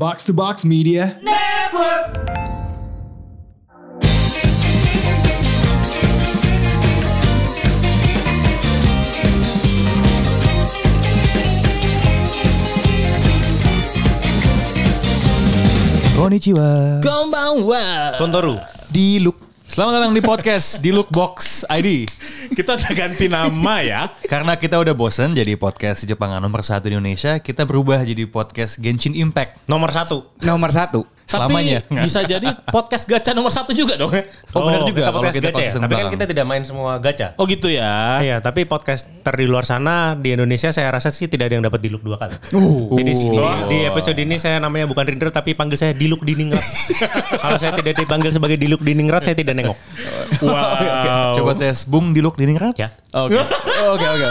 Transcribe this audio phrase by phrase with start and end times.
[0.00, 1.20] Box to Box Media.
[16.16, 17.00] Konnichiwa.
[17.04, 18.12] Konbanwa.
[18.16, 18.58] Tontoru.
[18.90, 19.49] Di look.
[19.70, 22.02] Selamat datang di podcast di Lookbox ID.
[22.58, 24.10] Kita udah ganti nama ya.
[24.26, 28.82] Karena kita udah bosen jadi podcast Jepangan nomor satu di Indonesia, kita berubah jadi podcast
[28.82, 29.70] Genshin Impact.
[29.70, 30.26] Nomor satu.
[30.42, 31.06] Nomor satu.
[31.30, 31.78] Selamanya.
[31.86, 34.26] Tapi bisa jadi podcast gacha nomor satu juga dong ya?
[34.52, 35.70] Oh, benar juga kita podcast kita gacha ya.
[35.70, 37.28] podcast Tapi kan kita tidak main semua gacha.
[37.38, 38.18] Oh gitu ya.
[38.18, 41.80] Iya, tapi podcaster di luar sana di Indonesia saya rasa sih tidak ada yang dapat
[41.80, 42.34] diluk dua kali.
[42.98, 43.38] Jadi di,
[43.70, 46.62] di episode ini saya namanya bukan Rinder tapi panggil saya Diluk Diningrat.
[47.42, 49.78] Kalau saya tidak dipanggil sebagai Diluk Diningrat saya tidak nengok.
[50.42, 51.32] Wow.
[51.36, 52.74] Coba tes Bung di Look di Ningrat.
[52.74, 52.90] Ya.
[53.14, 53.38] Oke.
[53.90, 54.30] Oke oke.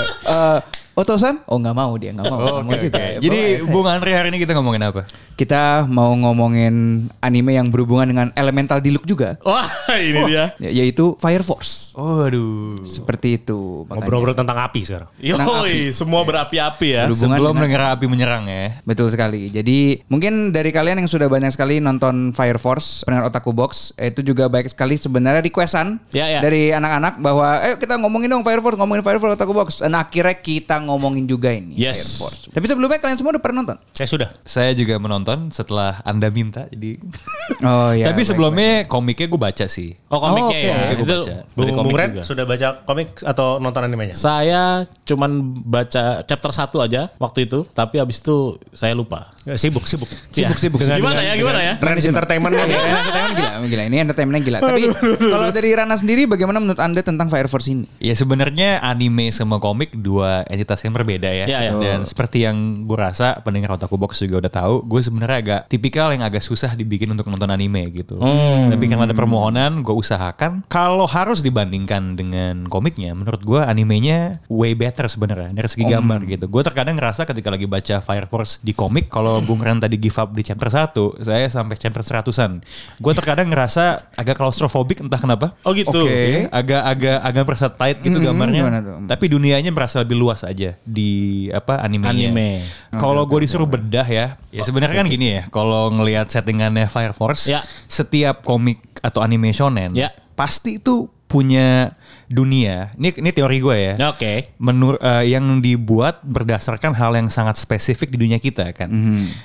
[0.99, 1.39] Eh, Otosan?
[1.47, 2.59] Oh nggak mau dia nggak mau.
[2.59, 2.99] Oke, juga.
[2.99, 3.07] oke.
[3.15, 5.07] Ya, Jadi bro, Bung Andre hari ini kita ngomongin apa?
[5.39, 9.39] kita mau ngomongin anime yang berhubungan dengan elemental di look juga.
[9.39, 9.63] Wah
[9.95, 10.51] ini dia.
[10.59, 11.95] Ya- Yaitu Fire Force.
[11.95, 12.83] Oh, aduh.
[12.83, 13.87] Seperti itu.
[13.87, 15.07] Ngobrol-ngobrol tentang api sekarang.
[15.15, 17.07] Yoi, semua berapi-api ya.
[17.07, 18.83] Berhubungan Sebelum dengan- mendengar api menyerang ya.
[18.83, 19.47] Betul sekali.
[19.47, 24.19] Jadi mungkin dari kalian yang sudah banyak sekali nonton Fire Force, pendengar Otaku Box, itu
[24.21, 26.43] juga banyak sekali sebenarnya requestan Ya, ya.
[26.43, 29.79] dari anak-anak bahwa, eh kita ngomongin dong Fire Force, ngomongin Fire Force Otaku Box.
[29.79, 31.95] Dan akhirnya kita ngomongin juga ini Yes.
[31.95, 32.39] Fire Force.
[32.49, 33.77] Tapi sebelumnya kalian semua udah pernah nonton?
[33.91, 34.29] Saya sudah.
[34.41, 36.65] Saya juga menonton setelah Anda minta.
[36.67, 36.97] Jadi
[37.69, 38.07] Oh iya.
[38.07, 39.93] Tapi baik, sebelumnya komiknya gue baca sih.
[40.07, 40.59] Oh komiknya Oh, oke.
[40.59, 40.73] ya.
[40.75, 41.35] Komiknya gua baca.
[41.51, 42.23] Bung, Bung Ren juga.
[42.23, 44.13] sudah baca komik atau nonton animenya?
[44.13, 45.31] Saya cuman
[45.65, 49.33] baca chapter 1 aja waktu itu, tapi abis itu saya lupa.
[49.43, 50.05] Ya, Sibuk, sibuk.
[50.39, 50.53] Ya.
[50.53, 51.73] sibuk, Dengan- Gimana ya, gimana ya?
[51.81, 53.83] Range entertainment Iya, entertainment gila, gila.
[53.89, 54.59] Ini entertainment gila.
[54.61, 54.81] Tapi
[55.17, 57.87] kalau dari Rana sendiri, bagaimana menurut anda tentang Fire Force ini?
[57.97, 61.45] Ya sebenarnya anime sama komik dua entitas yang berbeda ya.
[61.47, 61.71] Ya, ya.
[61.75, 66.11] Dan seperti yang gue rasa pendengar Otaku Box juga udah tahu, gue sebenarnya agak tipikal
[66.11, 68.19] yang agak susah dibikin untuk nonton anime gitu.
[68.19, 74.75] Tapi karena ada permohonan, gue usahakan kalau harus dibandingkan dengan komiknya, menurut gue animenya way
[74.75, 76.49] better sebenarnya dari segi gambar gitu.
[76.49, 80.17] Gue terkadang ngerasa ketika lagi baca Fire Force di komik, kalau Bung Ren tadi give
[80.17, 82.59] up di chapter 1, saya sampai chapter 100-an.
[82.97, 85.53] Gue terkadang ngerasa agak klaustrofobik entah kenapa.
[85.63, 86.03] Oh gitu.
[86.03, 86.49] Oke.
[86.49, 88.61] agak-agak agak merasa tight gitu Hmm, gambarnya.
[89.05, 91.11] Tapi dunianya merasa lebih luas aja di
[91.53, 92.33] apa animenya.
[92.33, 92.65] Anime.
[92.89, 95.41] Kalau gue disuruh bedah ya, ya sebenarnya kan gini ya.
[95.53, 97.61] Kalau ngelihat settingannya Fire Force, Ya.
[97.85, 100.09] setiap komik atau anime shonen, Ya.
[100.33, 101.93] pasti itu punya
[102.29, 102.93] dunia.
[102.95, 103.93] Ini ini teori gue ya.
[104.13, 104.53] Oke.
[104.61, 108.87] Menur eh, yang dibuat berdasarkan hal yang sangat spesifik di dunia kita kan.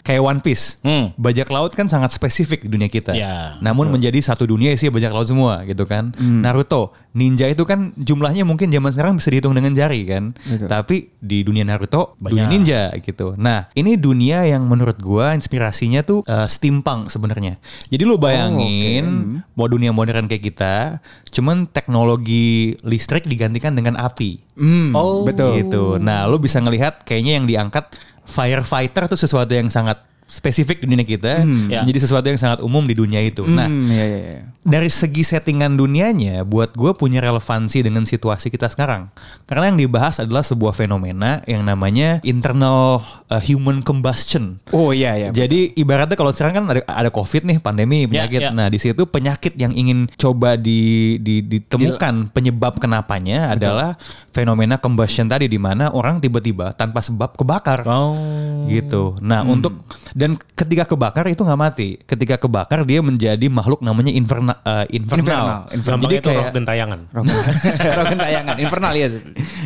[0.04, 0.78] Kayak One Piece.
[0.84, 1.16] Hmm.
[1.16, 3.16] Bajak laut kan sangat spesifik di dunia kita.
[3.16, 6.12] Ya, Namun menjadi satu dunia isi bajak laut semua gitu kan.
[6.20, 10.36] Naruto, ninja itu kan jumlahnya mungkin zaman sekarang bisa dihitung dengan jari kan.
[10.68, 13.32] Tapi di dunia Naruto dunia ninja gitu.
[13.40, 17.56] Nah, ini dunia yang menurut gua inspirasinya tuh eh, steampunk sebenarnya.
[17.88, 20.74] Jadi lu bayangin mau dunia modern kayak kita,
[21.32, 24.40] cuman teknologi listrik digantikan dengan api.
[24.58, 25.62] Hmm, Oh, betul.
[25.62, 25.84] Gitu.
[26.02, 31.04] Nah, lu bisa ngelihat kayaknya yang diangkat firefighter tuh sesuatu yang sangat spesifik di dunia
[31.04, 31.84] kita, Ya.
[31.84, 33.44] menjadi sesuatu yang sangat umum di dunia itu.
[33.44, 34.42] Nah, Hmm, iya, iya, iya.
[34.60, 39.12] dari segi settingan dunianya, buat gue punya relevansi dengan situasi kita sekarang.
[39.44, 42.98] Karena yang dibahas adalah sebuah fenomena yang namanya internal
[43.28, 44.56] uh, human combustion.
[44.72, 45.28] Oh iya, iya.
[45.28, 48.40] Jadi ibaratnya kalau sekarang kan ada, ada COVID nih, pandemi, penyakit.
[48.40, 48.50] ya.
[48.50, 54.00] Nah di situ penyakit yang ingin coba di, di- ditemukan penyebab kenapanya adalah
[54.32, 57.84] fenomena combustion tadi di mana orang tiba-tiba tanpa sebab kebakar.
[57.84, 58.64] Oh.
[58.66, 59.20] Gitu.
[59.20, 59.76] Nah untuk
[60.14, 61.98] dan ketika kebakar itu nggak mati.
[62.06, 65.66] Ketika kebakar dia menjadi makhluk namanya inferna, eh, infernal.
[65.74, 65.74] Infernal.
[65.74, 67.00] Gampang Jadi itu kayak rock dan tayangan.
[67.98, 69.08] Rogan tayangan, infernal ya.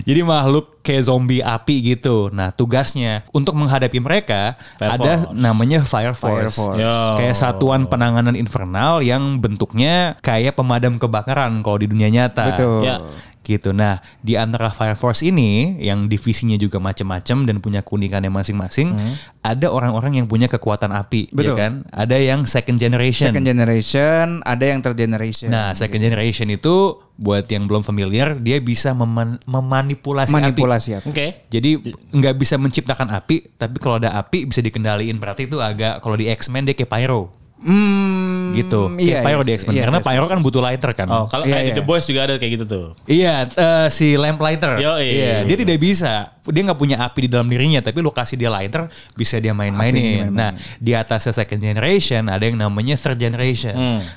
[0.08, 2.32] jadi makhluk kayak zombie api gitu.
[2.32, 5.36] Nah, tugasnya untuk menghadapi mereka Fire ada Force.
[5.36, 6.32] namanya Fire Force.
[6.32, 6.80] Fire Force.
[6.80, 6.96] Yo.
[7.20, 12.56] Kayak satuan penanganan infernal yang bentuknya kayak pemadam kebakaran kalau di dunia nyata.
[12.56, 12.88] Betul.
[12.88, 13.04] Ya.
[13.48, 13.72] Gitu.
[13.72, 18.92] Nah, di antara Fire Force ini yang divisinya juga macam-macam dan punya keunikannya masing-masing,
[19.40, 21.56] ada orang-orang yang punya kekuatan api, ya Betul.
[21.56, 21.72] kan?
[21.88, 23.32] Ada yang second generation.
[23.32, 25.48] Second generation, ada yang third generation.
[25.48, 30.36] Nah, second generation itu buat yang belum familiar, dia bisa meman- memanipulasi, api.
[30.38, 31.06] manipulasi api.
[31.08, 31.26] Oke.
[31.48, 31.80] Jadi
[32.12, 35.16] nggak bisa menciptakan api, tapi kalau ada api bisa dikendaliin.
[35.16, 37.32] Berarti itu agak kalau di X-Men dia kayak Pyro.
[37.58, 38.86] Hmm, gitu.
[38.94, 39.72] Iya, Kayak Pyro iya, di X-Men.
[39.74, 41.06] iya, Karena iya, Pyro kan butuh lighter kan.
[41.10, 41.78] Oh, kalau Iya, kayak di iya.
[41.78, 42.86] The Boys juga ada kayak gitu tuh.
[43.04, 44.78] Iya, eh, si lamplighter.
[44.78, 45.10] Yo, iya.
[45.12, 48.50] Iya, dia tidak bisa dia nggak punya api di dalam dirinya, tapi lo kasih dia
[48.52, 50.32] lighter bisa dia main-mainin.
[50.32, 53.74] Nah di atasnya second generation ada yang namanya third generation.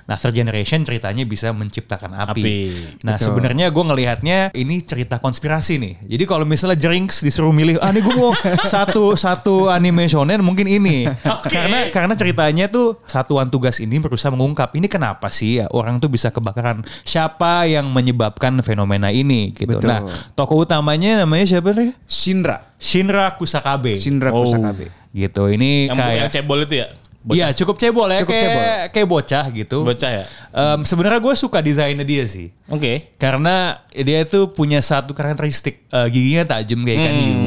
[0.08, 2.42] Nah third generation ceritanya bisa menciptakan api.
[2.42, 2.60] Api.
[3.04, 5.94] Nah sebenarnya gue ngelihatnya ini cerita konspirasi nih.
[6.18, 8.34] Jadi kalau misalnya Jinx disuruh milih, ah nih gue mau
[8.74, 11.08] satu satu anime shonen mungkin ini.
[11.48, 16.10] Karena karena ceritanya tuh satuan tugas ini berusaha mengungkap ini kenapa sih ya orang tuh
[16.10, 16.84] bisa kebakaran.
[17.04, 19.78] Siapa yang menyebabkan fenomena ini gitu.
[19.78, 19.90] Betul.
[19.90, 21.94] Nah tokoh utamanya namanya siapa nih?
[22.22, 22.56] Shinra.
[22.78, 23.98] Shinra Kusakabe.
[23.98, 24.46] Shinra Oh.
[24.46, 24.94] Kusakabe.
[25.12, 25.44] gitu.
[25.50, 26.88] Ini Yang, kayak yang cebol itu ya?
[27.22, 27.38] Bocah.
[27.38, 28.64] Iya cukup cebol ya Cukup kayak cebol.
[28.90, 29.78] kayak bocah gitu.
[29.86, 30.26] Bocah ya?
[30.52, 32.50] Em, Sebenarnya gue suka desainnya dia sih.
[32.66, 33.14] Oke.
[33.16, 37.38] Karena dia tuh punya satu karakteristik eh, giginya tajam kayak ikan hiu.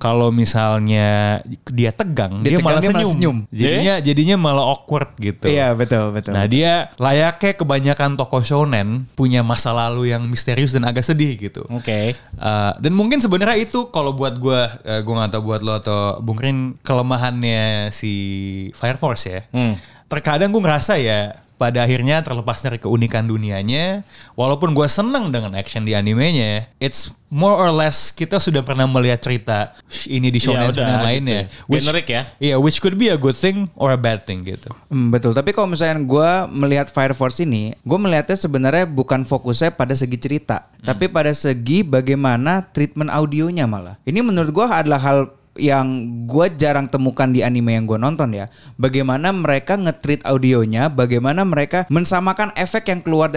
[0.00, 3.12] Kalau misalnya dia tegang, Dia dia, tegang, malah dia malah senyum.
[3.12, 3.36] senyum.
[3.52, 5.44] Jadinya jadinya malah awkward gitu.
[5.44, 6.32] Iya betul betul.
[6.32, 11.68] Nah dia layaknya kebanyakan tokoh shonen punya masa lalu yang misterius dan agak sedih gitu.
[11.68, 12.16] Oke.
[12.40, 16.00] Uh, dan mungkin sebenarnya itu kalau buat gue, uh, gue nggak tahu buat lo atau
[16.24, 18.12] Bung Rin kelemahannya si
[18.72, 19.42] Fire Force ya.
[19.50, 19.74] Hmm.
[20.06, 24.02] Terkadang gue ngerasa ya pada akhirnya terlepas dari keunikan dunianya,
[24.34, 29.22] walaupun gue seneng dengan action di animenya, it's more or less kita sudah pernah melihat
[29.22, 29.70] cerita
[30.10, 31.38] ini di shonen Ya shonen gitu lainnya.
[31.46, 31.46] ya.
[31.70, 32.22] Generic ya?
[32.42, 34.74] Iya, which could be a good thing or a bad thing gitu.
[34.90, 35.38] Hmm, betul.
[35.38, 40.18] Tapi kalau misalnya gue melihat Fire Force ini, gue melihatnya sebenarnya bukan fokusnya pada segi
[40.18, 44.02] cerita, tapi pada segi bagaimana treatment audionya malah.
[44.02, 45.18] Ini menurut gue adalah hal
[45.60, 48.48] yang gue jarang temukan di anime yang gue nonton ya.
[48.80, 53.28] Bagaimana mereka nge-treat audionya, bagaimana mereka mensamakan efek yang keluar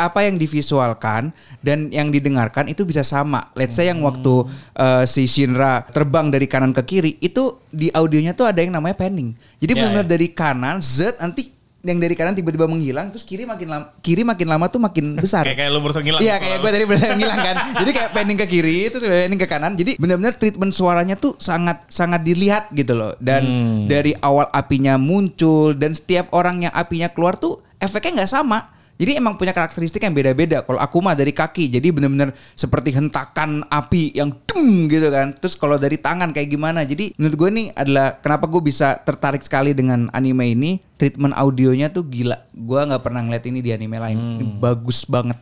[0.00, 3.52] apa yang divisualkan dan yang didengarkan itu bisa sama.
[3.52, 4.48] Let's say yang waktu
[4.80, 8.96] uh, si Shinra terbang dari kanan ke kiri itu di audionya tuh ada yang namanya
[8.96, 9.36] panning.
[9.60, 10.12] Jadi Ya, benar-benar ya.
[10.16, 11.57] dari kanan Z nanti
[11.88, 15.42] yang dari kanan tiba-tiba menghilang terus kiri makin lama kiri makin lama tuh makin besar.
[15.48, 16.20] Kayak kayak lu barusan ngilang.
[16.20, 17.56] Iya kayak gue tadi berusaha ngilang kan.
[17.80, 19.72] Jadi kayak pending ke kiri itu pending ke kanan.
[19.74, 23.16] Jadi benar-benar treatment suaranya tuh sangat sangat dilihat gitu loh.
[23.18, 23.84] Dan Hmm.
[23.88, 28.77] dari awal apinya muncul dan setiap orang yang apinya keluar tuh efeknya nggak sama.
[28.98, 30.66] Jadi emang punya karakteristik yang beda-beda.
[30.66, 35.30] Kalau aku mah dari kaki, jadi benar-benar seperti hentakan api yang dem gitu kan.
[35.38, 36.82] Terus kalau dari tangan kayak gimana?
[36.82, 40.82] Jadi menurut gue nih adalah kenapa gue bisa tertarik sekali dengan anime ini.
[40.98, 42.34] Treatment audionya tuh gila.
[42.50, 44.18] Gue nggak pernah ngeliat ini di anime lain.
[44.18, 45.38] Ini bagus banget.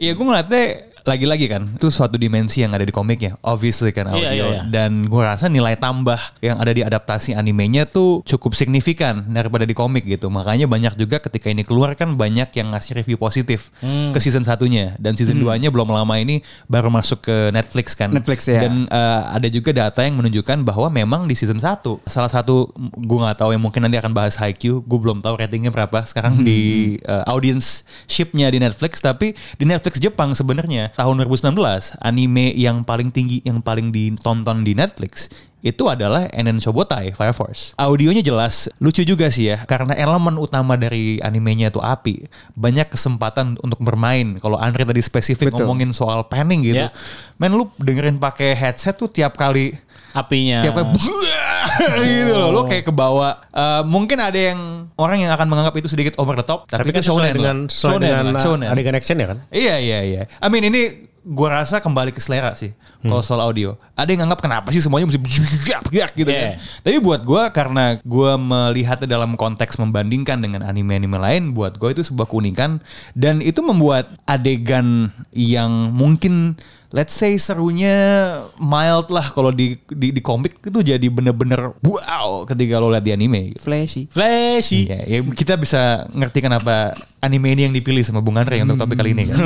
[0.00, 0.64] Iya gue ngeliatnya
[1.10, 4.22] lagi-lagi kan itu suatu dimensi yang ada di komiknya obviously kan audio.
[4.22, 4.62] Iya, iya, iya.
[4.70, 9.74] dan gue rasa nilai tambah yang ada di adaptasi animenya tuh cukup signifikan daripada di
[9.74, 10.30] komik gitu.
[10.30, 14.12] Makanya banyak juga ketika ini keluar kan banyak yang ngasih review positif Hmm.
[14.12, 14.94] ke season satunya.
[15.00, 18.12] Dan season 2 nya belum lama ini baru masuk ke Netflix kan.
[18.12, 18.62] Netflix, ya.
[18.68, 23.18] dan eh, ada juga data yang menunjukkan bahwa memang di season 1 salah satu gue
[23.18, 26.60] nggak tahu yang mungkin nanti akan bahas Haikyuu gue belum tahu ratingnya berapa sekarang di
[27.00, 29.00] eh, audience shipnya di Netflix.
[29.00, 31.56] Tapi di Netflix Jepang sebenarnya tahun 2019
[32.04, 37.72] anime yang paling tinggi yang paling ditonton di Netflix itu adalah Enen Shobotai Fire Force.
[37.74, 42.24] Audionya jelas, lucu juga sih ya, karena elemen utama dari animenya itu api.
[42.52, 44.36] Banyak kesempatan untuk bermain.
[44.36, 45.64] Kalau Andre tadi spesifik Betul.
[45.64, 46.94] ngomongin soal panning gitu, Ya.
[47.36, 49.76] men lu dengerin pakai headset tuh tiap kali
[50.10, 50.58] Apinya.
[50.60, 50.90] tiap kali
[52.02, 54.58] gitu loh lo kayak kebawa Eh, mungkin ada yang
[54.94, 57.56] orang yang akan menganggap itu sedikit over the top tapi, Tapi kan itu shonen dengan
[57.60, 57.68] lah.
[57.68, 58.68] Shonen dengan shonen.
[58.70, 59.38] adegan action ya kan?
[59.50, 63.76] iya iya iya I mean ini gua rasa kembali ke selera sih kalau soal audio
[63.96, 66.56] ada yang nganggap kenapa sih semuanya mesti gitu Yeah.
[66.56, 71.92] kan tapi buat gua karena gua melihatnya dalam konteks membandingkan dengan anime-anime lain buat gua
[71.92, 72.80] itu sebuah keunikan
[73.12, 76.56] dan itu membuat adegan yang mungkin
[76.90, 77.94] let's say serunya
[78.58, 83.14] mild lah kalau di, di di komik itu jadi bener-bener wow ketika lo lihat di
[83.14, 83.62] anime gitu.
[83.62, 84.10] Flashy.
[84.10, 84.90] Flashy.
[84.90, 88.98] Ya, ya kita bisa ngerti kenapa anime ini yang dipilih sama Bung Andre untuk topik
[88.98, 89.38] kali ini kan.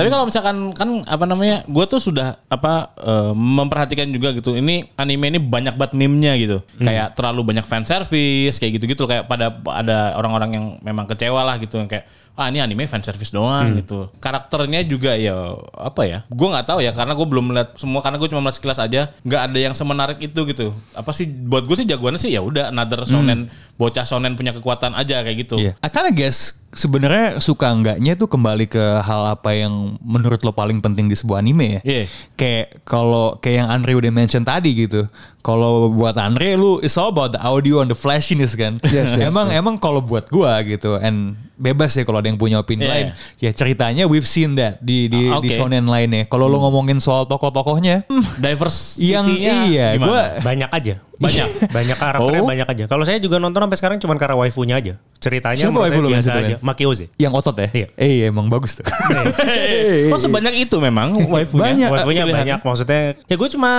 [0.00, 4.56] Tapi kalau misalkan kan apa namanya, gue tuh sudah apa eh, memperhatikan juga gitu.
[4.56, 6.64] Ini anime ini banyak banget meme-nya gitu.
[6.80, 11.60] Kayak terlalu banyak fan service kayak gitu-gitu kayak pada ada orang-orang yang memang kecewa lah
[11.60, 12.08] gitu yang kayak
[12.40, 14.08] ah ini anime fan service doang gitu.
[14.16, 16.18] Karakternya juga ya apa ya?
[16.32, 19.12] Gue nggak tahu ya karena gue belum melihat semua karena gue cuma melihat sekilas aja.
[19.20, 20.72] nggak ada yang semenarik itu gitu.
[20.96, 24.96] Apa sih buat gue sih jagoannya sih ya udah another shonen bocah shonen punya kekuatan
[24.96, 25.56] aja kayak gitu.
[25.60, 25.72] Iya.
[25.84, 30.78] I kinda guess sebenarnya suka enggaknya tuh kembali ke hal apa yang menurut lo paling
[30.78, 31.80] penting di sebuah anime ya.
[31.82, 32.04] Iya.
[32.34, 35.06] Kayak kalau kayak yang Andre udah mention tadi gitu.
[35.40, 38.76] Kalau buat Andre lu it's all about the audio and the flashiness kan.
[38.86, 42.60] Yes, yes, emang emang kalau buat gua gitu and bebas ya kalau ada yang punya
[42.60, 42.92] opini Iya.
[42.92, 43.06] lain.
[43.40, 46.28] Ya ceritanya we've seen that di di, Ah, di shonen lainnya.
[46.28, 50.06] Kalau lo ngomongin soal tokoh-tokohnya, hmm, Diverse yang iya, gimana?
[50.06, 50.94] gua Banyak aja.
[51.20, 51.48] Banyak.
[51.76, 52.48] banyak karakternya Oh.
[52.48, 52.84] banyak aja.
[52.86, 54.94] Kalau saya juga nonton sampai sekarang cuma karena waifunya aja.
[55.20, 56.56] Ceritanya Siapa menurut waifu saya biasa aja.
[56.56, 56.64] Ben?
[56.64, 57.04] Makioze.
[57.14, 57.68] Yang otot ya?
[57.70, 57.86] Iya.
[57.94, 58.84] Eh iya, emang bagus tuh.
[60.12, 61.62] Oh sebanyak itu memang waifunya.
[61.62, 61.88] Banyak.
[61.92, 62.38] Waifunya Pilihan.
[62.40, 63.02] banyak maksudnya.
[63.22, 63.70] Ya gue cuma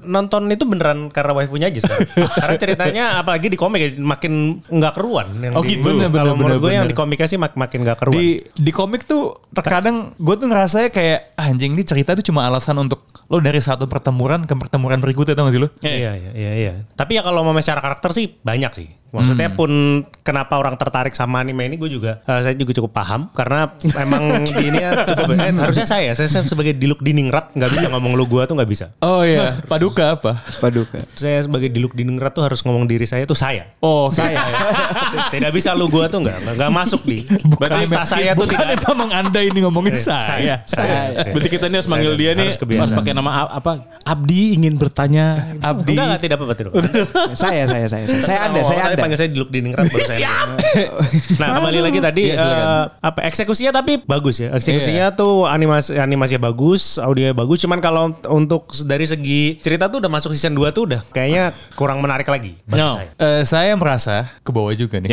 [0.00, 2.08] nonton itu beneran karena waifunya aja sekarang.
[2.42, 5.30] karena ceritanya apalagi di komik ya, makin nggak keruan.
[5.38, 5.88] Yang Oh di, gitu.
[5.88, 6.92] Bener, Kalau bener, menurut bener, gue yang bener.
[6.92, 8.14] di komiknya sih mak- makin nggak keruan.
[8.16, 12.44] di di komik tuh terkadang gue tuh ngerasanya kayak "Ah, anjing ini cerita tuh cuma
[12.44, 15.68] alasan untuk lo dari satu pertemuran ke pertemuran berikutnya tau gak sih lo?
[15.80, 16.72] Iya, iya, iya, iya.
[16.92, 18.88] Tapi ya kalau mau secara karakter sih banyak sih.
[19.10, 19.70] Maksudnya pun
[20.22, 23.66] kenapa orang tertarik sama anime ini gue juga eh, saya juga cukup paham karena
[23.98, 24.22] emang
[24.56, 28.14] di ini ya cukup eh, harusnya saya, saya, saya sebagai diluk diningrat nggak bisa ngomong
[28.14, 28.94] lu gua tuh nggak bisa.
[29.02, 30.38] Oh iya, paduka apa?
[30.58, 31.02] Paduka.
[31.18, 33.74] Saya sebagai diluk diningrat tuh harus ngomong diri saya tuh saya.
[33.82, 34.38] Oh Saya.
[35.34, 37.26] Tidak bisa lu gua tuh nggak nggak masuk di.
[37.58, 38.92] Berarti saya tuh bukan tidak ada.
[38.94, 40.62] emang anda ini ngomongin Eh, saya.
[40.64, 41.26] saya.
[41.34, 43.82] Berarti kita ini harus manggil dia nih Harus pakai nama apa?
[44.06, 45.54] Abdi ingin bertanya.
[45.60, 45.92] Abdi.
[45.94, 46.72] Enggak, enggak, tidak apa-apa tidak.
[47.42, 48.22] saya, saya, saya, saya.
[48.24, 49.04] Saya Anda, saya Tadi Anda.
[49.04, 50.30] panggil saya diluk diningrat baru saya.
[51.36, 52.62] Nah, kembali lagi tadi silakan.
[52.62, 54.52] eh, apa eksekusinya tapi bagus ya.
[54.52, 57.58] Eksekusinya tuh animasi animasinya bagus, audionya bagus.
[57.58, 61.98] Cuman kalau untuk dari segi cerita tuh udah masuk season 2 tuh udah kayaknya kurang
[61.98, 62.94] menarik lagi bagi No.
[62.94, 63.10] saya.
[63.16, 65.10] Eh, saya merasa ke bawah juga nih.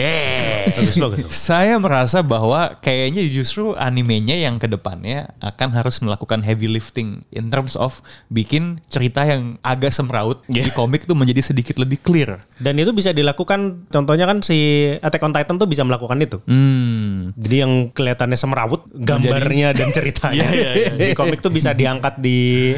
[0.67, 1.19] Bagus bagus.
[1.23, 1.33] bagus.
[1.33, 7.47] Saya merasa bahwa kayaknya justru animenya yang ke depannya akan harus melakukan heavy lifting in
[7.47, 12.43] terms of bikin cerita yang agak semraut di komik tuh menjadi sedikit lebih clear.
[12.57, 16.37] Dan itu bisa dilakukan contohnya kan si Attack on Titan tuh bisa melakukan itu.
[16.49, 17.33] Hmm.
[17.37, 20.47] Jadi yang kelihatannya semrawut gambarnya dan ceritanya
[20.99, 22.73] di komik tuh bisa diangkat di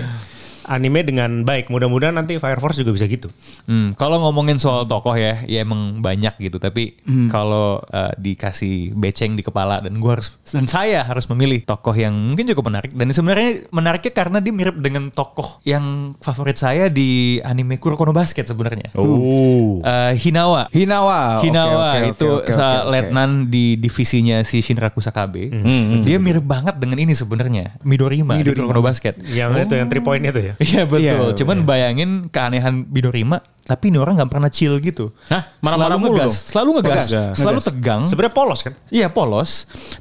[0.69, 1.67] anime dengan baik.
[1.67, 3.27] Mudah-mudahan nanti Fire Force juga bisa gitu.
[3.65, 6.57] Hmm, kalau ngomongin soal tokoh ya, ya emang banyak gitu.
[6.57, 7.27] Tapi Hmm.
[7.27, 12.13] kalau uh, dikasih beceng di kepala dan gua harus dan saya harus memilih tokoh yang
[12.13, 12.91] mungkin cukup menarik.
[12.91, 17.09] Dan sebenarnya menariknya karena dia mirip dengan tokoh yang favorit saya di
[17.41, 18.93] anime Kuroko no Basket sebenarnya.
[18.93, 19.81] Oh.
[19.81, 20.69] Uh, Hinawa.
[20.69, 21.39] Hinawa.
[21.39, 22.91] Oke, Hinawa oke, oke, itu sa- oke, oke.
[22.91, 25.49] letnan di divisinya si Shinraku Sakabe.
[25.49, 28.67] Hmm, Dia mirip banget dengan ini sebenarnya, Midorima, di Midorima.
[28.67, 29.15] Kuroko no Basket.
[29.25, 30.53] Yang itu yang three point itu ya.
[30.59, 30.99] Iya betul.
[31.01, 35.13] Iya, Cuman bayangin keanehan Midorima, tapi ini orang nggak pernah chill gitu.
[35.29, 35.45] Hah?
[35.61, 36.33] Marah-marah selalu ngegas, dong?
[36.49, 37.35] selalu ngegas, Tegas.
[37.37, 37.69] selalu Ngegas.
[37.69, 38.01] tegang.
[38.09, 38.73] Sebenarnya polos kan?
[38.89, 39.49] Iya polos,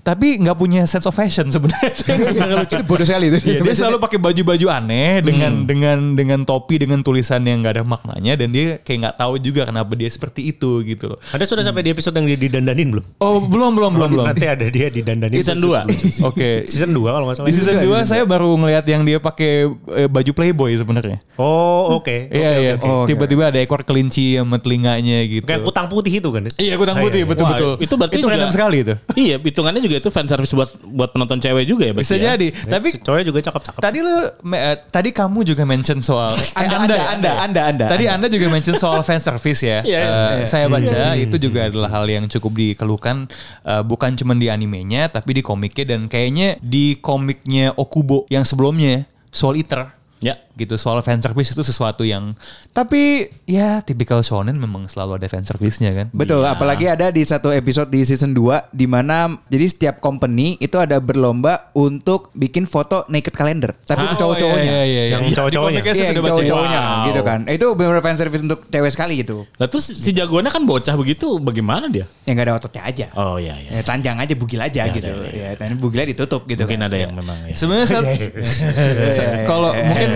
[0.00, 1.92] tapi nggak punya sense of fashion sebenarnya.
[2.64, 3.60] Itu bodoh sekali itu.
[3.60, 8.40] dia selalu pakai baju-baju aneh dengan dengan dengan topi dengan tulisan yang nggak ada maknanya
[8.40, 11.18] dan dia kayak nggak tahu juga kenapa dia seperti itu gitu loh.
[11.37, 13.04] Ada sudah sampai di episode yang dia didandanin belum?
[13.20, 14.25] Oh belum belum belum belum.
[14.32, 15.37] Nanti ada dia didandanin.
[15.37, 16.25] Season 2.
[16.25, 16.62] Oke.
[16.70, 17.48] Season 2 kalau nggak salah.
[17.50, 21.18] Di season juga, 2 saya baru ngelihat yang dia pakai eh, baju Playboy sebenarnya.
[21.37, 22.30] Oh oke.
[22.30, 22.72] Iya iya.
[22.78, 25.45] Tiba-tiba ada ekor kelinci sama telinganya gitu.
[25.45, 26.47] Kayak kutang putih itu kan?
[26.55, 27.31] Iya kutang Ah, putih iya, iya.
[27.31, 27.73] betul Wah, betul.
[27.79, 28.95] itu berarti itu juga- random sekali itu.
[29.15, 32.33] Iya, hitungannya juga itu fan service buat buat penonton cewek juga ya Bisa ya?
[32.33, 32.49] jadi.
[32.50, 33.81] Tapi Si cowoknya juga cakep-cakep.
[33.81, 37.07] tadi lu me- eh, tadi kamu juga mention soal eh, Anda, anda, ya?
[37.11, 37.87] anda, anda, anda.
[37.88, 39.81] Tadi Anda juga mention soal fan service ya.
[39.88, 40.12] Iya, iya.
[40.38, 43.29] Eh, Saya baca itu juga adalah hal yang cukup dikeluhkan
[43.62, 49.05] eh, bukan cuma di animenya tapi di komiknya dan kayaknya di komiknya Okubo yang sebelumnya
[49.29, 49.93] Soul Eater.
[50.19, 50.35] Ya.
[50.59, 52.35] Gitu soal fan service itu sesuatu yang
[52.75, 56.07] tapi ya tipikal shonen memang selalu ada fan service-nya kan.
[56.11, 60.75] Betul, apalagi ada di satu episode di season 2 di mana jadi setiap company itu
[60.77, 63.79] ada berlomba untuk bikin foto naked calendar.
[63.79, 64.71] Tapi itu cowok-cowoknya.
[64.71, 65.12] Iya, iya, iya.
[65.15, 65.81] Yang Di cowok-cowoknya.
[65.81, 66.27] Iya, baca.
[66.27, 67.07] cowok-cowoknya Wow.
[67.07, 67.41] gitu kan.
[67.47, 69.47] Itu benar-benar fan service untuk cewek sekali gitu.
[69.57, 72.09] Lah terus si jagoannya kan bocah begitu, bagaimana dia?
[72.25, 73.07] Ya nggak ada ototnya aja.
[73.15, 73.79] Oh iya iya.
[73.79, 75.12] Ya, telanjang aja, bugil aja gitu.
[75.31, 76.88] Ya, dan bugilnya ditutup gitu Mungkin kan.
[76.91, 77.55] ada yang memang ya.
[77.55, 77.87] Sebenarnya
[79.50, 80.11] kalau mungkin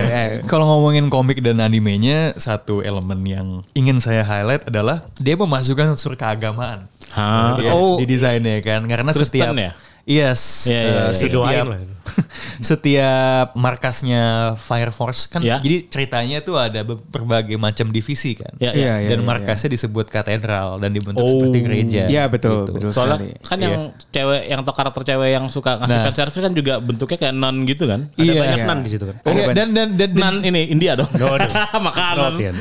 [0.45, 6.17] kalau ngomongin komik dan animenya satu elemen yang ingin saya highlight adalah dia memasukkan unsur
[6.17, 6.89] keagamaan.
[7.13, 7.61] Hah?
[7.61, 8.01] Ya, Oh.
[8.01, 9.71] di desainnya kan karena Kristen setiap ya?
[10.03, 11.15] Yes, Iya, iya, eh, iya.
[11.15, 11.65] setiap.
[12.61, 14.23] setiap markasnya
[14.55, 15.57] Fire Force kan Ya.
[15.57, 18.53] jadi ceritanya tuh ada be- berbagai macam divisi kan.
[18.57, 18.95] Ya, Iya, ya.
[18.99, 21.41] iya, dan iya, markasnya disebut katedral dan dibentuk Oh.
[21.41, 22.03] seperti gereja.
[22.05, 22.71] Iya betul, gitu.
[22.73, 23.31] betul Soalnya sekali.
[23.41, 23.75] kan yang
[24.09, 26.05] cewek yang atau karakter cewek yang suka ngasih Nah.
[26.05, 28.07] fan service kan juga bentuknya kayak nun gitu kan.
[28.09, 28.41] Ada Iya.
[28.41, 28.65] banyak Iya.
[28.65, 29.15] nan di situ kan.
[29.21, 31.09] Oh, iya, dan dan dan, dan Nun ini India dong.
[31.19, 31.51] Waduh.
[31.87, 32.31] Makanan.
[32.33, 32.55] Latihan.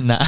[0.00, 0.22] nah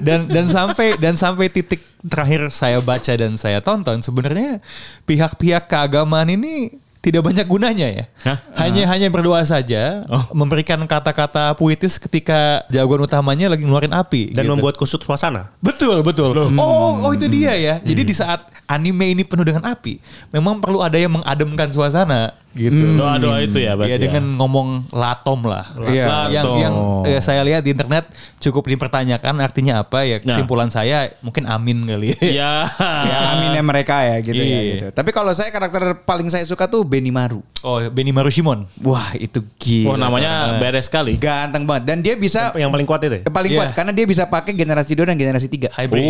[0.00, 4.58] dan dan sampai dan sampai titik terakhir saya baca dan saya tonton sebenarnya
[5.02, 8.04] pihak-pihak keagamaan ini tidak banyak gunanya ya.
[8.22, 8.38] Hah?
[8.62, 14.54] Hanya hanya berdoa saja, memberikan kata-kata puitis ketika jagoan utamanya lagi ngeluarin api Dan gitu.
[14.54, 15.50] membuat kusut suasana.
[15.58, 16.30] Betul, betul.
[16.54, 17.74] Oh, oh itu dia ya.
[17.82, 19.98] Jadi di saat anime ini penuh dengan api,
[20.30, 23.00] memang perlu ada yang mengademkan suasana gitu.
[23.00, 23.92] Doa-doa itu ya berarti.
[23.92, 25.72] Ya dengan ngomong latom lah.
[25.88, 26.28] Iya.
[26.28, 26.56] Yang Latom.
[26.60, 26.74] yang
[27.08, 28.04] eh, saya lihat di internet
[28.38, 30.20] cukup dipertanyakan artinya apa ya.
[30.20, 32.12] Kesimpulan saya mungkin amin kali.
[32.22, 32.68] Ya.
[32.78, 34.60] Ya aminnya mereka ya gitu ya Iya.
[34.68, 34.86] gitu.
[34.92, 37.40] Tapi kalau saya karakter paling saya suka tuh Benimaru.
[37.64, 38.68] Oh, Benimaru Shimon.
[38.84, 39.94] Wah itu gila.
[39.94, 41.16] Wah namanya beres sekali.
[41.16, 43.22] Ganteng banget dan dia bisa Yang paling kuat itu ya?
[43.24, 43.58] paling Iya.
[43.64, 45.72] kuat karena dia bisa pakai generasi 2 dan generasi 3.
[45.72, 46.04] Hybrid.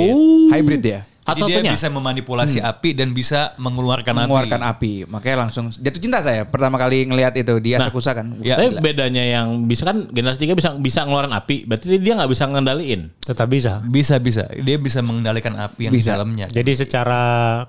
[0.50, 1.00] Hybrid ya.
[1.22, 1.72] Jadi Atau dia punya?
[1.72, 5.06] bisa memanipulasi api dan bisa mengeluarkan, Mengeluarkan api.
[5.06, 5.06] api.
[5.06, 8.42] Makanya langsung jatuh cinta saya pertama kali ngelihat itu di Asakusa kan.
[8.42, 8.58] Ya.
[8.58, 12.44] Tapi bedanya yang bisa kan generasi 3 bisa bisa ngeluarin api, berarti dia nggak bisa
[12.46, 13.14] ngendaliin.
[13.22, 13.78] Tetap bisa.
[13.84, 14.50] Bisa bisa.
[14.50, 16.18] Dia bisa mengendalikan api yang di Bisa.
[16.18, 16.50] dalamnya.
[16.50, 17.22] Jadi secara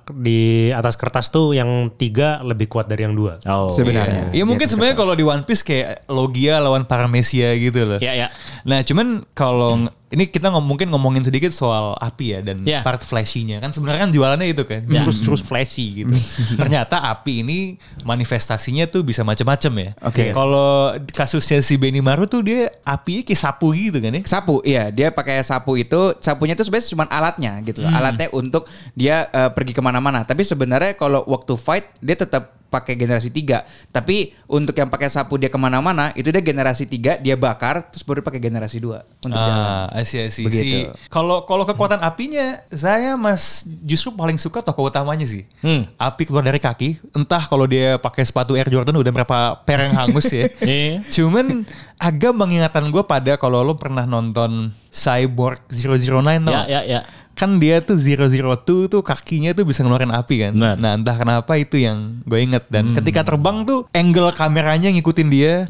[0.09, 3.37] di atas kertas tuh yang tiga lebih kuat dari yang dua.
[3.45, 3.69] Oh.
[3.69, 4.33] Sebenarnya.
[4.33, 7.99] Ya mungkin sebenarnya kalau di One Piece kayak Logia lawan Paramecia gitu loh.
[7.99, 8.27] Ya ya.
[8.65, 12.85] Nah cuman kalau ng- ini kita ngom mungkin ngomongin sedikit soal api ya dan Ya.
[12.85, 16.13] part flashy-nya kan sebenarnya kan jualannya itu kan terus terus flashy gitu.
[16.61, 17.59] Ternyata api ini
[18.05, 19.89] manifestasinya tuh bisa macam-macam ya.
[20.05, 20.29] Oke.
[20.31, 24.21] Kalau kasusnya si Benimaru tuh dia apinya kayak sapu gitu kan ya.
[24.23, 27.89] Sapu, iya dia pakai sapu itu, sapunya itu sebenarnya cuma alatnya gitu, loh.
[27.89, 30.21] alatnya untuk dia eh, pergi ke mana-mana.
[30.23, 33.61] Tapi sebenarnya kalau waktu fight dia tetap pakai generasi 3
[33.93, 38.01] Tapi untuk yang pakai sapu dia ke mana-mana itu dia generasi 3 dia bakar terus
[38.01, 39.85] baru pakai generasi 2 untuk jalan.
[39.85, 40.41] Ah, I see, I see.
[40.41, 40.89] Begitu.
[40.89, 45.45] Si- Kalau kalau kekuatan apinya, saya mas justru paling suka tokoh utamanya sih.
[45.61, 45.85] Hmm.
[45.95, 49.93] Api keluar dari kaki, entah kalau dia pakai sepatu Air Jordan udah berapa per yang
[49.93, 50.49] hangus ya.
[50.63, 51.03] Iya.
[51.05, 56.09] Cuman agak mengingatkan gue pada kalau lo pernah nonton Cyborg 009
[56.43, 56.99] tau Ya ya ya.
[57.33, 60.53] Kan dia tuh 002 tuh kakinya tuh bisa ngeluarin api kan.
[60.53, 60.75] Benar.
[60.75, 62.63] Nah entah kenapa itu yang gue inget.
[62.67, 65.65] Dan ketika terbang tuh angle kameranya ngikutin dia.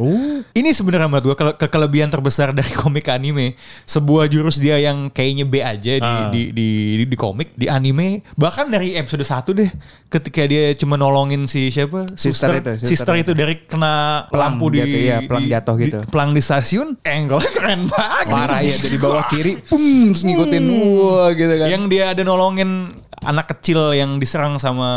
[0.52, 3.56] Ini sebenarnya menurut gue ke- ke- kelebihan terbesar dari komik anime.
[3.84, 6.28] Sebuah jurus dia yang kayaknya B aja di, Ah.
[6.28, 8.22] di, di, di, di komik, di anime.
[8.34, 9.72] Bahkan dari episode 1 deh.
[10.08, 12.06] Ketika dia cuma nolongin si siapa?
[12.14, 13.32] Sister itu, sister Sister, itu.
[13.34, 16.00] dari kena Pelang lampu di, jatuh, iya, pelang di- jatuh di- gitu.
[16.06, 16.88] pelang di stasiun.
[17.02, 18.26] Angle keren banget.
[18.30, 21.68] Parah ya dari bawah kiri, pum, terus ngikutin wah gitu kan.
[21.70, 22.94] Yang dia ada nolongin
[23.24, 24.90] anak kecil yang diserang sama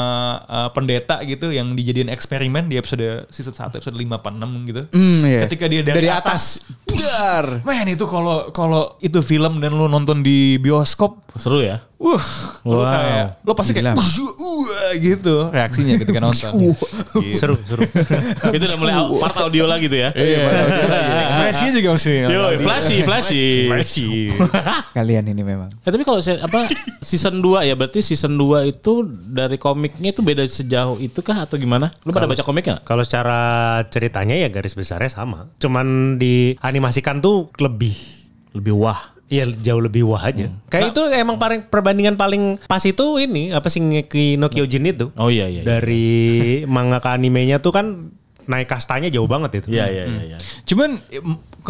[0.51, 4.83] uh, pendeta gitu yang dijadiin eksperimen di episode season 1 episode 5 apa 6 gitu.
[4.91, 5.47] Hmm, iya.
[5.47, 7.63] Ketika dia dari, atas, dar.
[7.63, 11.81] Men itu kalau kalau itu film dan lu nonton di bioskop, Seru ya.
[11.97, 12.21] wah,
[12.69, 12.85] lu Wow.
[12.85, 14.05] kayak lu pasti kayak wah
[14.97, 16.53] gitu reaksinya ketika nonton.
[16.53, 16.85] Gitu.
[17.33, 17.89] Seru, seru.
[18.57, 20.13] Itu udah mulai part audio lagi tuh ya.
[20.13, 20.45] Iya,
[21.25, 22.13] ekspresinya juga mesti.
[22.29, 23.45] Yo, flashy, flashy.
[23.65, 24.09] Flashy.
[24.93, 25.73] Kalian ini memang.
[25.83, 26.69] Ya, tapi kalau saya apa
[27.01, 29.01] season 2 ya berarti season 2 itu
[29.33, 31.97] dari komiknya itu beda sejauh itu kah atau gimana?
[32.05, 32.85] Lu pada baca komiknya?
[32.85, 33.39] Kalau secara
[33.89, 35.49] ceritanya ya garis besarnya sama.
[35.57, 37.97] Cuman dianimasikan tuh lebih
[38.53, 39.16] Lebih wah.
[39.27, 40.47] Iya jauh lebih wah aja.
[40.71, 45.11] Kayak itu emang paling perbandingan paling pas itu ini apa sih Ngeki no Kyojin itu.
[45.19, 45.63] Oh iya iya.
[45.63, 45.63] iya.
[45.67, 48.15] Dari manga ke animenya tuh kan
[48.47, 49.75] naik kastanya jauh banget itu.
[49.75, 50.23] Iya iya iya.
[50.35, 50.39] iya.
[50.63, 51.03] Cuman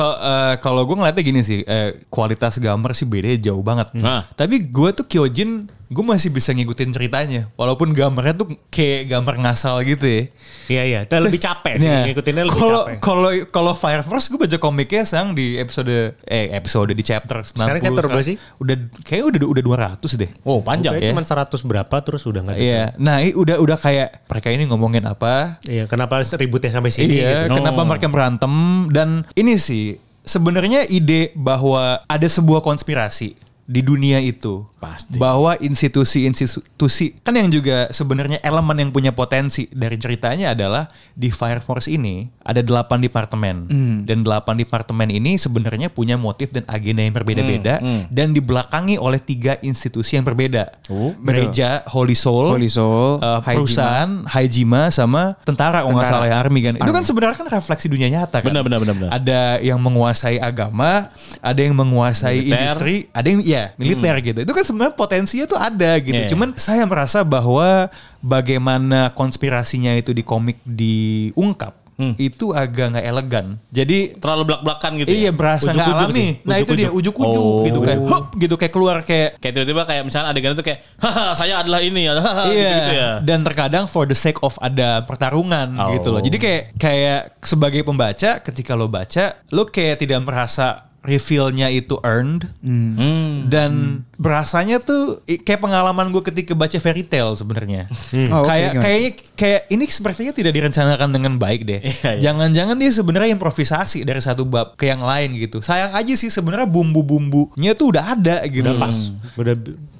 [0.02, 3.94] eh, kalau gue ngeliatnya gini sih, eh, kualitas gambar sih bedanya jauh banget.
[3.94, 4.28] Nah.
[4.30, 7.48] Tapi gue tuh Kyojin, gue masih bisa ngikutin ceritanya.
[7.54, 10.22] Walaupun gambarnya tuh kayak gambar ngasal gitu ya.
[10.66, 12.98] Iya iya, itu lebih capek sih Nah, ngikutinnya lebih kalau capek.
[12.98, 17.54] kalau kalau Fire Force gue baca komiknya sang di episode eh episode di chapter 90
[17.54, 18.34] Sekarang chapter berapa sih?
[18.58, 19.62] Udah kayak udah udah
[19.94, 20.30] 200 deh.
[20.42, 21.14] Oh panjang ya.
[21.14, 22.66] cuma 100 berapa terus udah nggak bisa.
[22.66, 22.82] Iya.
[22.98, 25.62] Nah, i- udah udah kayak mereka ini ngomongin apa?
[25.62, 27.54] Iya, kenapa ributnya sampai sini iya, gitu.
[27.54, 27.86] kenapa Oh.
[27.86, 28.52] mereka berantem
[28.90, 29.85] dan ini sih
[30.26, 35.16] sebenarnya ide bahwa ada sebuah konspirasi di dunia itu Pasti.
[35.16, 41.58] bahwa institusi-institusi kan yang juga sebenarnya elemen yang punya potensi dari ceritanya adalah di Fire
[41.58, 43.56] Force ini ada delapan departemen
[44.02, 49.56] dan delapan departemen ini sebenarnya punya motif dan agenda yang berbeda-beda dan dibelakangi oleh tiga
[49.60, 50.70] institusi yang berbeda
[51.18, 56.22] gereja Holy Soul, Holy Soul, uh, perusahaan Haijima sama tentara kalau nggak Tentara.
[56.22, 56.94] salah ya Army kan itu Army.
[56.94, 59.10] kan sebenarnya kan refleksi dunia nyata kan Benar, benar, benar, benar.
[59.12, 61.08] ada yang menguasai agama
[61.40, 62.54] ada yang menguasai Militer.
[62.54, 66.28] industri ada yang ya militer gitu itu kan sebenarnya potensinya tuh ada gitu Iya.
[66.28, 67.88] cuman saya merasa bahwa
[68.20, 71.72] bagaimana konspirasinya itu di komik diungkap
[72.20, 75.32] itu agak nggak elegan jadi Terlalu belak-belakan gitu iya ya?
[75.32, 76.30] berasa nggak alami sih.
[76.44, 77.64] nah itu dia ujuk-ujuk Oh.
[77.64, 81.32] gitu kan Hup, gitu kayak keluar kayak Kayak tiba-tiba kayak misalnya adegan itu kayak haha
[81.32, 82.68] saya adalah ini ya haha Iya.
[82.70, 83.10] gitu ya.
[83.24, 85.96] Dan terkadang for the sake of ada pertarungan Oh.
[85.96, 86.20] gitu loh.
[86.20, 92.50] Jadi kayak kayak sebagai pembaca ketika lo baca, lo kayak tidak merasa reveal-nya itu earned
[92.60, 93.46] Hmm.
[93.46, 97.86] dan berasanya tuh kayak pengalaman gue ketika baca fairy tale sebenarnya.
[98.28, 98.82] Oh, oke, kayak gimana?
[98.82, 101.80] kayaknya kayak ini sepertinya tidak direncanakan dengan baik deh.
[101.80, 102.22] Iya, iya.
[102.30, 105.62] Jangan-jangan dia sebenarnya improvisasi dari satu bab ke yang lain gitu.
[105.62, 108.66] Sayang aja sih sebenarnya bumbu-bumbunya tuh udah ada gitu.
[108.66, 108.96] Udah pas.
[109.38, 109.54] Udah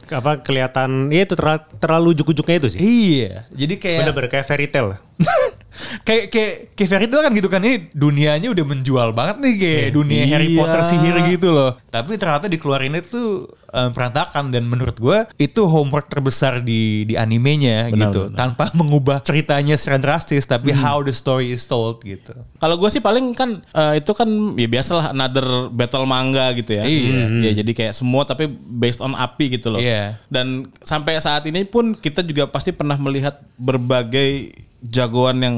[0.06, 2.80] apa kelihatan ya itu terlalu, terlalu ujuk-ujuknya itu sih.
[2.80, 3.46] Iya.
[3.50, 4.98] Jadi kayak Bener-bener kayak fairy tale.
[6.03, 9.88] kayak kayak kayak fairy tale kan gitu kan ini dunianya udah menjual banget nih kayak
[9.92, 10.59] dunia Harry Iya.
[10.59, 11.75] Potter sihir gitu loh.
[11.87, 17.88] Tapi ternyata dikeluarin itu eh, berantakan dan menurut gue itu homework terbesar di di animenya
[17.88, 18.20] Benar, gitu.
[18.29, 18.38] benar.
[18.38, 20.79] Tanpa mengubah ceritanya secara drastis tapi Hmm.
[20.79, 22.33] how the story is told gitu.
[22.57, 26.85] Kalau gue sih paling kan eh, itu kan ya biasalah another battle manga gitu ya.
[26.85, 27.27] Iya.
[27.42, 29.79] Ya jadi kayak semua tapi based on api gitu loh.
[29.79, 30.16] Iya.
[30.27, 30.46] Dan
[30.81, 35.56] sampai saat ini pun kita juga pasti pernah melihat berbagai jagoan yang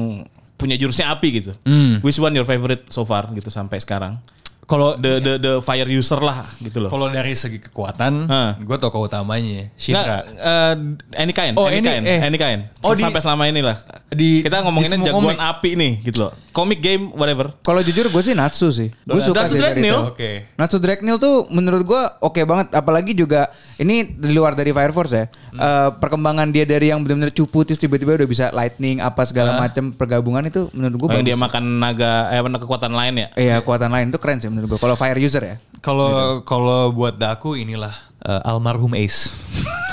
[0.53, 1.51] punya jurusnya api gitu.
[1.63, 1.99] Hmm.
[1.99, 4.19] Which one your favorite so far gitu sampai sekarang?
[4.61, 6.93] Kalau The the the fire user lah gitu loh.
[6.93, 8.53] kalau dari segi kekuatan, Hah.
[8.53, 10.19] gue tokoh utamanya Nggak, Shinra.
[10.29, 10.75] eh,
[11.17, 12.19] any kind, Oh, any, any- kind, eh.
[12.21, 12.61] any kind.
[12.79, 13.81] Oh, di- sampai selama ini lah.
[14.07, 15.41] di- kita di ngomonginnya semua jagoan komik.
[15.41, 16.31] api nih gitu loh.
[16.59, 17.55] Comic game whatever.
[17.63, 18.91] Kalau jujur gue sih Natsu sih.
[19.07, 20.11] Gue Natsu suka sih dari Dreadnought?
[20.11, 20.11] itu.
[20.11, 20.31] Oke.
[20.59, 22.75] Natsu Dreadnought tuh menurut gue oke banget.
[22.75, 23.47] Apalagi juga
[23.79, 25.25] ini di luar dari Fire Force ya.
[25.49, 29.95] Eh, perkembangan dia dari yang benar-benar cupu terus tiba-tiba udah bisa lightning apa segala macam
[29.95, 33.27] pergabungan itu menurut gue Oh, yang dia makan naga eh apa kekuatan lain ya.
[33.39, 34.79] Iya kekuatan lain itu keren sih menurut gue.
[34.83, 35.55] Kalau Fire User ya.
[35.79, 37.95] Kalau kalau buat Daku inilah
[38.27, 39.31] eh, almarhum Ace.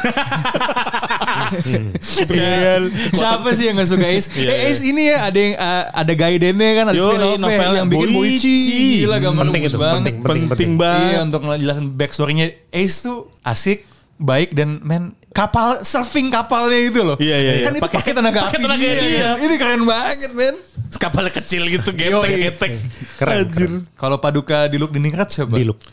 [2.29, 2.81] Iya kan?
[3.11, 4.27] Siapa sih yang gak suka Ace?
[4.35, 7.87] eh, Ace ini ya ada yang eh, ada Gaidennya kan ada Yoi, spin-off novel yang
[7.87, 8.55] bikin Boichi.
[8.99, 9.95] Gila gambar Penting itu, banget.
[9.97, 10.71] penting, penting, penting.
[10.77, 11.07] banget.
[11.07, 13.79] Iya untuk ngejelasin backstory-nya Ace tuh asik,
[14.17, 17.17] baik dan men kapal surfing kapalnya itu loh.
[17.17, 17.65] Iya, iya, iya.
[17.65, 18.97] Kan itu Pakai- tenaga pakai api tenaga dia.
[18.97, 19.29] dia.
[19.39, 20.55] Ini keren banget men.
[20.97, 22.73] Kapalnya kecil gitu, getek-getek.
[23.17, 23.73] Keren, keren.
[23.93, 25.53] Kalau Paduka di look di Ningrat siapa?
[25.53, 25.77] Di look.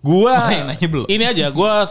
[0.00, 1.06] Gua yang nanya belum.
[1.06, 1.84] ini aja, gua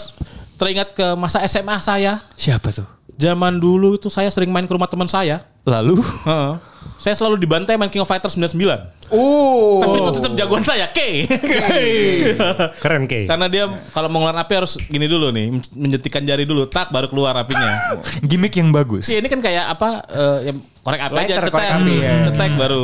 [0.56, 2.18] teringat ke masa SMA saya.
[2.34, 2.88] Siapa tuh?
[3.16, 5.44] Zaman dulu itu saya sering main ke rumah teman saya.
[5.64, 6.54] Lalu Heeh.
[6.96, 8.60] Saya selalu dibantai main King of Fighters 99.
[9.12, 9.80] Oh.
[9.80, 11.00] Tapi itu tetap jagoan saya, K.
[12.84, 13.24] Keren Kay.
[13.24, 17.08] Karena dia kalau mau ngeluarin api harus gini dulu nih, menjetikan jari dulu, tak baru
[17.08, 18.00] keluar apinya.
[18.22, 19.08] gimmick yang bagus.
[19.08, 19.90] Iya ini kan kayak apa?
[20.08, 22.14] eh, yang korek api Lighter, aja, cetek, api, ya.
[22.28, 22.84] cetek baru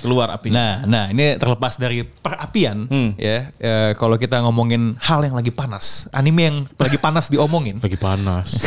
[0.00, 0.80] keluar apinya.
[0.82, 3.12] Nah, nah ini terlepas dari perapian Hmm.
[3.20, 3.52] ya.
[3.54, 8.64] eh, kalau kita ngomongin hal yang lagi panas, anime yang lagi panas diomongin Lagi panas.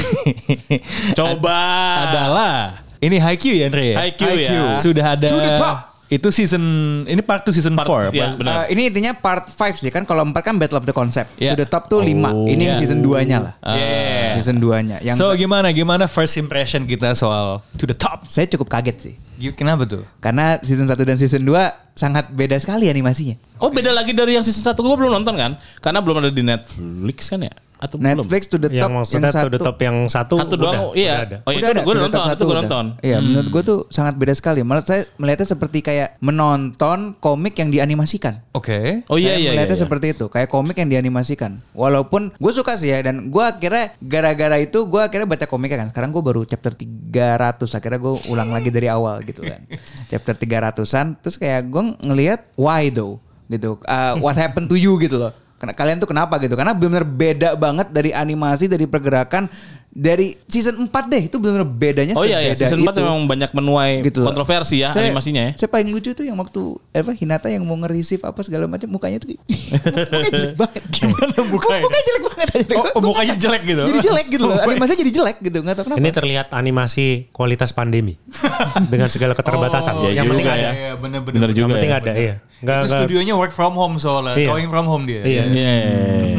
[1.17, 1.59] Coba.
[2.07, 2.55] adalah
[3.01, 3.95] ini Haikyuu ya Andre ya.
[4.01, 4.51] Haikyuu ya.
[4.77, 5.77] Sudah ada To the top.
[6.05, 6.61] Itu season
[7.09, 8.13] ini part 2 season 4.
[8.13, 8.69] Iya, benar.
[8.69, 11.33] Eh, ini intinya part 5 sih kan kalau 4 kan Battle of the Concept.
[11.41, 11.57] Iya.
[11.57, 12.45] To the top tuh 5.
[12.45, 13.53] ini yang season 2-nya lah.
[13.65, 14.37] Yeah.
[14.37, 15.01] Season 2-nya.
[15.01, 18.29] Yang So gimana gimana first impression kita soal to the top?
[18.29, 19.13] saya cukup kaget sih.
[19.55, 20.03] Kenapa tuh?
[20.23, 23.35] Karena season 1 dan season 2 sangat beda sekali animasinya.
[23.59, 25.59] Oh beda lagi dari yang season 1 gue belum nonton kan?
[25.79, 27.53] Karena belum ada di Netflix kan ya?
[27.75, 28.23] Atau belum?
[28.23, 29.45] Netflix to the top Yang yang, satu.
[29.45, 31.11] to the top yang satu, Satu doang, udah, iya.
[31.11, 31.37] udah ada.
[31.43, 32.63] Oh iya, Udah gue ada, nonton, satu gue udah.
[32.63, 32.85] nonton.
[33.03, 34.59] Iya, menurut gue tuh sangat beda sekali.
[34.63, 38.39] Malah saya melihatnya seperti kayak menonton komik yang dianimasikan.
[38.55, 39.03] Oke.
[39.11, 39.43] Oh iya Saya iya.
[39.43, 39.83] iya, melihatnya iya.
[39.83, 41.51] seperti itu, kayak komik yang dianimasikan.
[41.75, 45.87] Walaupun gue suka sih ya, dan gue akhirnya gara-gara itu gue akhirnya baca komiknya kan.
[45.91, 49.67] Sekarang gue baru chapter 300, akhirnya gue ulang lagi dari awal gitu kan.
[50.11, 53.19] chapter 300-an, terus kayak gue ngelihat why though,
[53.51, 53.75] gitu.
[53.83, 55.35] Uh, what happened to you gitu loh.
[55.73, 56.53] Kalian tuh kenapa gitu?
[56.53, 59.49] Karena benar-benar beda banget dari animasi, dari pergerakan,
[59.95, 62.51] dari season 4 deh itu benar-benar bedanya Oh iya, iya.
[62.51, 64.27] season 4 itu memang banyak menuai gitu loh.
[64.27, 65.51] kontroversi ya Saya- animasinya ya.
[65.55, 66.59] Saya paling lucu tuh yang waktu
[66.91, 70.83] apa Hinata yang mau nge-receive apa segala macam mukanya tuh mukanya jelek banget.
[70.91, 71.81] Gimana mukanya?
[71.81, 72.47] Mukanya jelek banget.
[72.69, 73.81] Oh, oh, mukanya jelek gitu.
[73.85, 74.57] Jadi jelek gitu loh.
[74.59, 75.57] Animasinya jadi jelek gitu.
[75.59, 75.99] Enggak tahu kenapa.
[75.99, 78.19] Ini terlihat animasi kualitas pandemi
[78.91, 79.93] dengan segala keterbatasan.
[79.95, 80.59] Oh, yang iya penting juga ada.
[80.59, 80.71] ya.
[80.75, 81.35] Iya, bener-bener.
[81.39, 81.97] Bener juga Yang penting ya.
[81.97, 82.33] ada, iya.
[82.57, 84.47] Nggak- Itu studionya work from home soalnya, Iya.
[84.49, 85.23] drawing from home dia.
[85.23, 85.43] Iya.
[85.47, 85.71] Iya.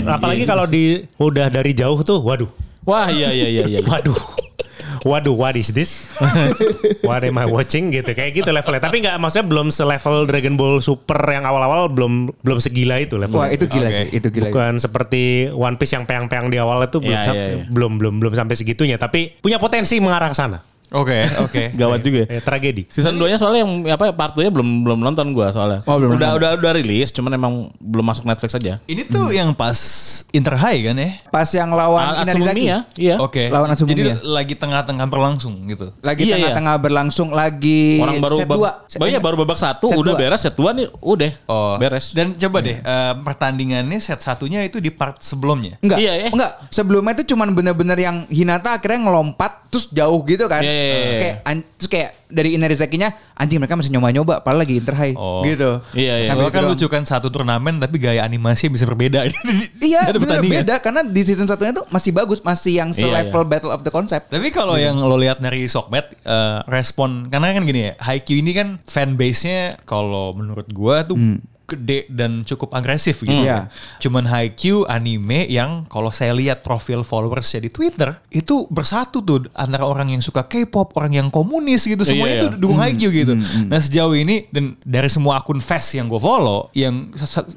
[0.07, 0.85] Apalagi kalau di
[1.17, 2.66] udah dari jauh tuh, waduh.
[2.87, 3.81] Wah iya iya iya iya.
[3.83, 4.15] Waduh.
[5.03, 6.11] Waduh, what is this?
[7.07, 8.11] what am I watching gitu.
[8.15, 8.83] Kayak gitu levelnya.
[8.83, 13.47] Tapi nggak maksudnya belum selevel Dragon Ball Super yang awal-awal belum belum segila itu levelnya.
[13.47, 13.99] Wah, itu gila Oke.
[13.99, 14.07] sih.
[14.15, 14.51] Itu gila.
[14.51, 17.65] Bukan seperti One Piece yang peang-peang di awal itu belum sam- iya, iya.
[17.71, 18.97] belum belum belum sampai segitunya.
[18.99, 20.59] Tapi punya potensi mengarah ke sana.
[20.89, 21.63] Oke, oke.
[21.81, 22.29] Gawat juga ya.
[22.31, 22.87] Eh, tragedi.
[22.87, 25.83] Season 2-nya soalnya yang apa part 2-nya belum belum nonton gua soalnya.
[25.85, 26.39] Oh, belum udah, nonton.
[26.39, 28.79] udah udah rilis cuman emang belum masuk Netflix aja.
[28.85, 29.75] Ini tuh yang pas
[30.31, 31.11] Inter High kan ya?
[31.29, 32.65] Pas yang lawan Ah, Inarizaki.
[32.65, 32.79] Ya.
[32.95, 33.15] Iya.
[33.19, 33.49] Oke.
[33.49, 34.17] Lawan Atsumumi Jadi ya?
[34.23, 35.91] lagi tengah-tengah berlangsung gitu.
[36.01, 36.35] Lagi Iya, iya.
[36.49, 39.03] tengah-tengah berlangsung lagi Orang baru set bab- 2.
[39.03, 40.21] Banyak baru babak satu set udah dua.
[40.21, 42.13] beres set 2 nih udah Oh, beres.
[42.13, 45.77] Dan coba deh, eh, pertandingannya set satunya itu di part sebelumnya.
[45.81, 46.31] Enggak, Iya, eh.
[46.31, 46.53] enggak.
[46.69, 50.61] Sebelumnya itu cuman bener-bener yang Hinata akhirnya ngelompat terus jauh gitu kan.
[50.61, 51.03] Iya, iya, iya.
[51.03, 55.15] Terus kayak an- terus kayak dari Inarizakinya anjing mereka masih nyoba-nyoba padahal lagi Inter High
[55.15, 55.41] Oh.
[55.43, 55.79] gitu.
[55.93, 56.27] Iya, iya.
[56.27, 59.25] Sampai Soalnya kan gitu lucu kan satu turnamen tapi gaya animasi bisa berbeda.
[59.79, 60.59] Iya, Ada bener pertandingan.
[60.61, 63.91] beda karena di season satunya tuh masih bagus, masih yang Iya, selevel Battle of the
[63.91, 64.29] Concept.
[64.29, 68.51] Tapi kalau yang lo lihat dari Sokmed eh, respon karena kan gini ya, Haikyuu ini
[68.51, 71.15] kan fan base-nya kalau menurut gua tuh
[71.67, 73.43] gede dan cukup agresif gitu.
[73.43, 73.67] Iya.
[73.99, 79.83] Cuman Haikyuu anime yang kalau saya lihat profil followersnya di Twitter itu bersatu tuh antara
[79.83, 83.35] orang yang suka K-pop, orang yang komunis gitu, semuanya Iya, tuh dukung Haikyuu gitu.
[83.67, 87.11] Nah sejauh ini dan dari semua akun fans yang gue follow, yang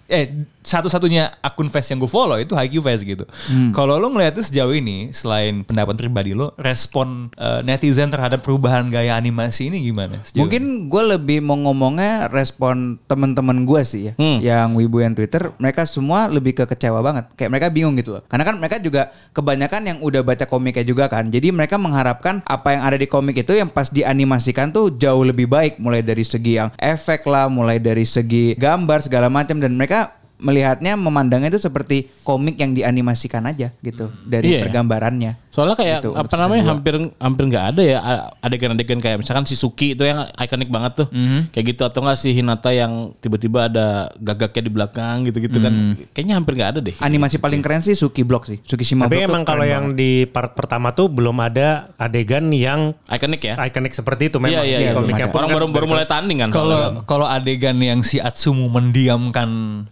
[0.09, 3.29] eh satu-satunya akun fans yang gue follow itu Haikyuu fans gitu.
[3.77, 9.13] Kalau lo ngeliatnya sejauh ini selain pendapat pribadi lo, respon eh, netizen terhadap perubahan gaya
[9.13, 10.17] animasi ini gimana?
[10.33, 15.83] Mungkin gue lebih mau ngomongnya respon teman-teman gue sih ya, yang wibu yang Twitter, mereka
[15.83, 17.27] semua lebih ke kecewa banget.
[17.35, 18.23] Kayak mereka bingung gitu loh.
[18.23, 21.27] Karena kan mereka juga kebanyakan yang udah baca komiknya juga kan.
[21.27, 25.45] Jadi mereka mengharapkan apa yang ada di komik itu yang pas dianimasikan tuh jauh lebih
[25.45, 25.77] baik.
[25.77, 30.95] Mulai dari segi yang efek lah, mulai dari segi gambar segala macam dan mereka melihatnya
[30.95, 34.63] memandangnya itu seperti komik yang dianimasikan aja gitu dari Iya.
[34.63, 35.48] pergambarannya.
[35.49, 36.71] Soalnya kayak Gitu, apa namanya dua.
[36.71, 37.97] hampir hampir nggak ada ya
[38.39, 41.07] adegan-adegan kayak misalkan si Suki itu yang ikonik banget tuh.
[41.09, 41.49] Mhm.
[41.49, 45.73] Kayak gitu atau enggak si Hinata yang tiba-tiba ada gagaknya di belakang gitu-gitu kan.
[45.73, 45.93] Mhm.
[46.11, 46.95] Kayaknya hampir nggak ada deh.
[46.99, 48.61] Animasi paling keren sih Suki Block sih.
[48.61, 49.97] Suki Shima Tapi Block tuh emang kalau yang banget.
[49.97, 53.55] di part pertama tuh belum ada adegan yang Ikonik ya?
[53.59, 54.91] ikonik seperti itu memang Iya iya iya.
[54.93, 56.49] belum pun Orang kan baru baru mulai tanding kan.
[56.49, 59.49] Kalau kalau adegan yang si Atsumu mendiamkan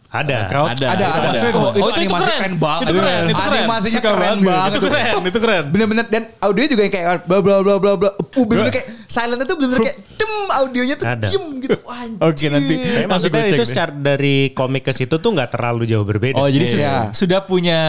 [0.07, 0.47] Ada.
[0.47, 1.05] Ada, ada, ada.
[1.11, 1.39] ada.
[1.51, 2.39] Oh, itu Oh, itu- keren.
[2.39, 2.83] keren banget.
[2.83, 3.59] Itu keren, itu keren.
[3.59, 4.47] Animasinya keren banget.
[4.47, 4.69] banget.
[4.69, 5.45] itu keren, itu keren.
[5.63, 8.09] Bener-bener dan audio juga yang kayak bla bla bla bla bla.
[8.33, 11.27] Uh, bener-bener kayak silent itu bener-bener kayak dem audionya tuh Ada.
[11.27, 11.75] diem gitu.
[11.81, 12.73] Wah, Oke, nanti.
[12.75, 13.65] Tapi maksudnya itu deh.
[13.65, 16.35] secara dari komik ke situ tuh nggak terlalu jauh berbeda.
[16.35, 16.73] Oh jadi Iya.
[16.73, 17.79] sudah, sudah punya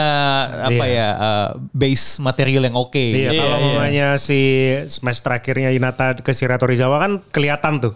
[0.62, 0.94] apa Iya.
[0.94, 2.94] ya uh, base material yang oke.
[2.94, 3.66] Iya, Iya, kalau iya.
[3.68, 4.40] namanya si
[4.86, 7.94] smash terakhirnya Hinata ke Shirato Rizawa kan kelihatan tuh.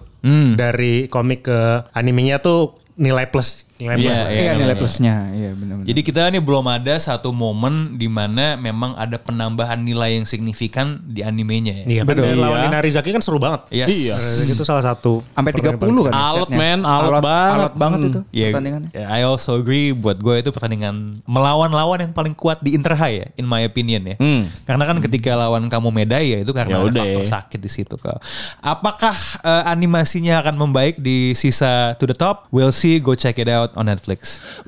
[0.54, 1.58] Dari komik ke
[1.90, 4.06] animenya tuh nilai plus, nilai plus.
[4.06, 4.30] Iya, lah.
[4.30, 4.78] Iya iya, nilai iya.
[4.78, 5.14] plusnya.
[5.28, 5.86] Iya benar-benar.
[5.90, 11.02] Jadi kita nih belum ada satu momen di mana memang ada penambahan nilai yang signifikan
[11.02, 11.86] di animenya ya.
[11.90, 12.30] Iya, Betul.
[12.30, 12.38] betul.
[12.38, 12.68] Lawan Iya.
[12.70, 13.66] Inari Zaki kan seru banget.
[13.68, 13.90] Yes.
[13.90, 14.14] Iya.
[14.48, 16.58] Itu salah satu sampai 30 pertandingan kan ya Alot, setnya.
[16.58, 17.58] men, alot banget.
[17.58, 18.90] Alot banget itu Iya, pertandingannya.
[18.92, 22.94] ya, I also agree buat gue itu pertandingan melawan lawan yang paling kuat di Inter
[22.94, 24.14] High ya, in my opinion ya.
[24.16, 24.46] Hmm.
[24.62, 27.30] Karena kan ketika lawan kamu Medaya itu karena Ya ada udah faktor ya.
[27.32, 27.94] sakit di situ.
[28.60, 32.46] Apakah eh, animasinya akan membaik di sisa To The Top?
[32.48, 32.98] We'll see.
[32.98, 34.62] Go check it out on Netflix.